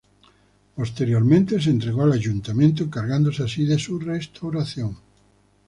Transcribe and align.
Posteriormente 0.75 1.61
se 1.61 1.69
entregó 1.69 2.01
al 2.01 2.13
ayuntamiento, 2.13 2.81
encargándose 2.83 3.43
así 3.43 3.65
de 3.65 3.77
su 3.77 3.99
restauración. 3.99 4.97